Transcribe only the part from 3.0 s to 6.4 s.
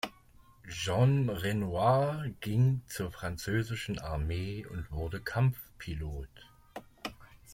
französischen Armee und wurde Kampfpilot.